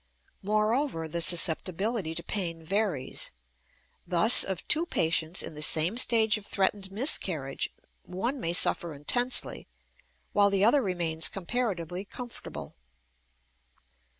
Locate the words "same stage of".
5.61-6.45